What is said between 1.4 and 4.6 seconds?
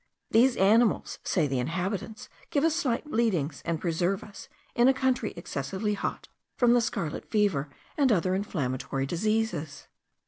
the inhabitants, give us slight bleedings, and preserve us,